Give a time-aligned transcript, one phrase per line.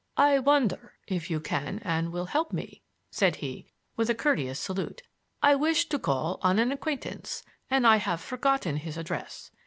[0.17, 5.03] "I wonder if you can and will help me," said he, with a courteous salute.
[5.43, 9.51] "I wish to call on an acquaintance, and I have forgotten his address.